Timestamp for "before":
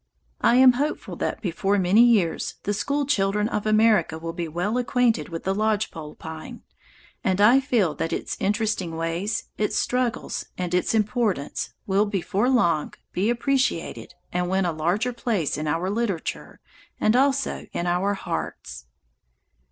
1.43-1.77, 12.07-12.49